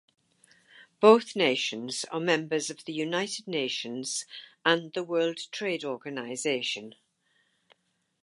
[0.99, 4.25] Both nations are members of the United Nations
[4.65, 6.95] and the World Trade Organization.